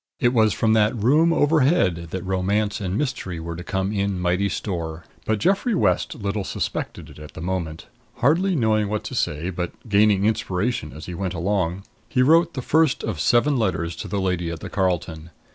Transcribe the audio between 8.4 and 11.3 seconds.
knowing what to say, but gaining inspiration as he